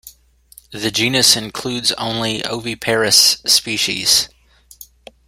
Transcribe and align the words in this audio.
The 0.71 0.89
genus 0.89 1.35
includes 1.35 1.91
only 1.91 2.43
oviparous 2.43 3.37
species. 3.45 4.29